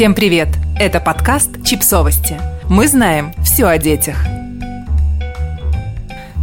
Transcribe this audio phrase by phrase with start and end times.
[0.00, 0.48] Всем привет!
[0.78, 2.40] Это подкаст «Чипсовости».
[2.70, 4.16] Мы знаем все о детях.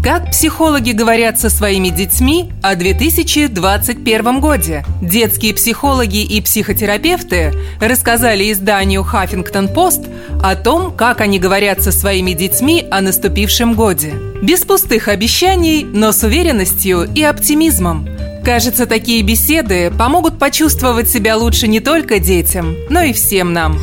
[0.04, 4.86] Как психологи говорят со своими детьми о 2021 годе?
[5.02, 7.52] Детские психологи и психотерапевты
[7.82, 10.08] рассказали изданию Post
[10.44, 14.14] о том, как они говорят со своими детьми о наступившем годе.
[14.40, 18.08] Без пустых обещаний, но с уверенностью и оптимизмом–
[18.48, 23.78] Кажется, такие беседы помогут почувствовать себя лучше не только детям, но и всем нам.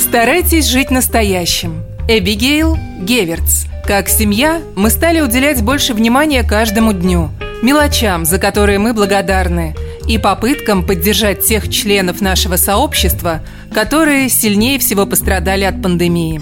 [0.00, 1.82] Старайтесь жить настоящим.
[2.08, 3.66] Эбигейл Геверц.
[3.86, 7.28] Как семья, мы стали уделять больше внимания каждому дню,
[7.60, 9.76] мелочам, за которые мы благодарны,
[10.08, 13.42] и попыткам поддержать тех членов нашего сообщества,
[13.74, 16.40] которые сильнее всего пострадали от пандемии.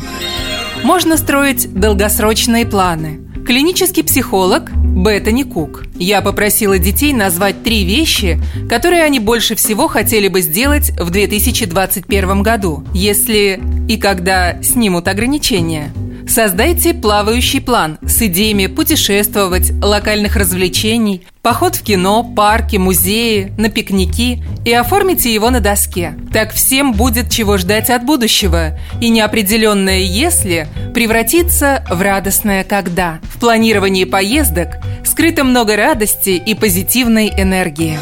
[0.84, 5.84] Можно строить долгосрочные планы– Клинический психолог Беттани Кук.
[5.98, 12.42] Я попросила детей назвать три вещи, которые они больше всего хотели бы сделать в 2021
[12.42, 15.92] году, если и когда снимут ограничения–
[16.28, 24.42] Создайте плавающий план с идеями путешествовать, локальных развлечений, поход в кино, парки, музеи, на пикники
[24.64, 26.14] и оформите его на доске.
[26.32, 33.20] Так всем будет чего ждать от будущего, и неопределенное «если» превратится в радостное «когда».
[33.24, 37.98] В планировании поездок скрыто много радости и позитивной энергии.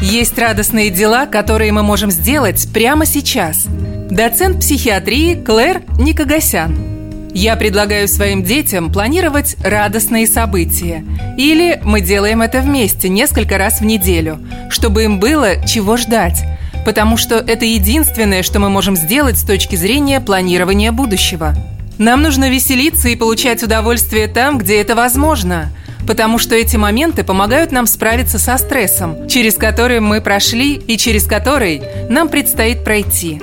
[0.00, 3.66] Есть радостные дела, которые мы можем сделать прямо сейчас.
[4.10, 6.76] Доцент психиатрии Клэр Никогасян–
[7.34, 11.04] я предлагаю своим детям планировать радостные события.
[11.36, 14.38] Или мы делаем это вместе несколько раз в неделю,
[14.70, 16.42] чтобы им было чего ждать.
[16.84, 21.54] Потому что это единственное, что мы можем сделать с точки зрения планирования будущего.
[21.98, 25.72] Нам нужно веселиться и получать удовольствие там, где это возможно–
[26.06, 31.24] потому что эти моменты помогают нам справиться со стрессом, через который мы прошли и через
[31.24, 33.40] который нам предстоит пройти.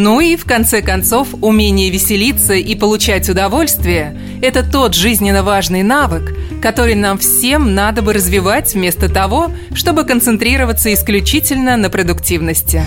[0.00, 6.36] Ну и, в конце концов, умение веселиться и получать удовольствие– это тот жизненно важный навык,
[6.62, 12.84] который нам всем надо бы развивать вместо того, чтобы концентрироваться исключительно на продуктивности.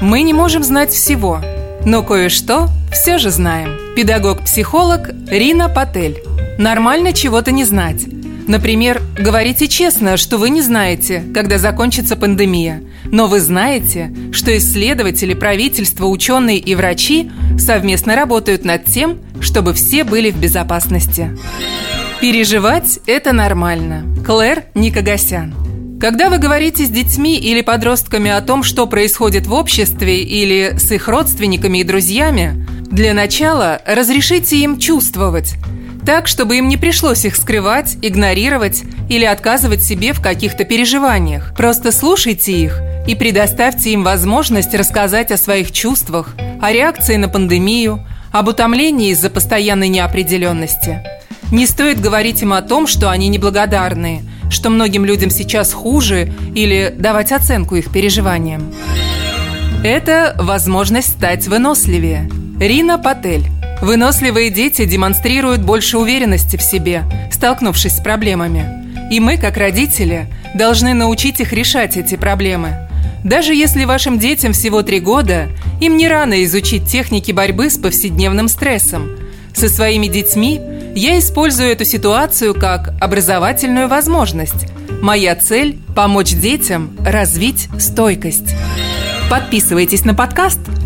[0.00, 1.42] Мы не можем знать всего,
[1.84, 3.76] но кое-что все же знаем.
[3.94, 6.22] Педагог-психолог Рина Патель.
[6.56, 8.06] Нормально чего-то не знать.
[8.46, 15.34] Например, говорите честно, что вы не знаете, когда закончится пандемия, но вы знаете, что исследователи,
[15.34, 21.36] правительство, ученые и врачи совместно работают над тем, чтобы все были в безопасности.
[22.20, 24.04] Переживать– это нормально.
[24.24, 25.54] Клэр Никогасян.
[26.00, 30.92] Когда вы говорите с детьми или подростками о том, что происходит в обществе или с
[30.92, 35.54] их родственниками и друзьями, для начала разрешите им чувствовать–
[36.06, 41.52] так, чтобы им не пришлось их скрывать, игнорировать или отказывать себе в каких-то переживаниях.
[41.56, 48.06] Просто слушайте их и предоставьте им возможность рассказать о своих чувствах, о реакции на пандемию,
[48.32, 51.02] об утомлении из-за постоянной неопределенности.
[51.50, 56.94] Не стоит говорить им о том, что они неблагодарные, что многим людям сейчас хуже или
[56.96, 58.72] давать оценку их переживаниям.
[59.84, 62.30] Это возможность стать выносливее.
[62.58, 63.44] Рина Патель
[63.80, 68.86] Выносливые дети демонстрируют больше уверенности в себе, столкнувшись с проблемами.
[69.10, 72.88] И мы, как родители, должны научить их решать эти проблемы.
[73.22, 75.48] Даже если вашим детям всего три года,
[75.80, 79.10] им не рано изучить техники борьбы с повседневным стрессом.
[79.54, 80.60] Со своими детьми
[80.94, 84.66] я использую эту ситуацию как образовательную возможность.
[85.02, 88.54] Моя цель– помочь детям развить стойкость.
[89.28, 90.60] Подписывайтесь на подкаст–